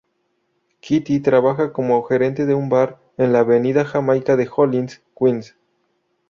[0.79, 5.55] Kitty trabajaba como gerente de un bar en la Avenida Jamaica de Hollis, Queens.